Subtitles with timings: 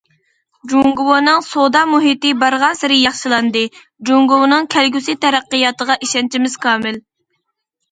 [0.69, 3.63] جۇڭگونىڭ سودا مۇھىتى بارغانسېرى ياخشىلاندى،
[4.11, 7.01] جۇڭگونىڭ كەلگۈسى تەرەققىياتىغا ئىشەنچىمىز كامىل.